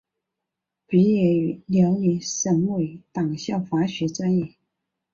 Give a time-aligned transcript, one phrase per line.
[0.87, 4.55] 毕业于辽宁省委党校法学专业。